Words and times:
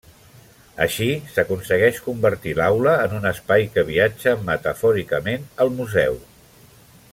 Així, 0.85 1.09
s'aconsegueix 1.35 1.99
convertir 2.05 2.55
l'aula 2.61 2.95
en 3.03 3.13
un 3.19 3.29
espai 3.33 3.69
que 3.77 3.85
viatja, 3.93 4.35
metafòricament, 4.49 5.47
al 5.67 5.75
museu. 5.81 6.19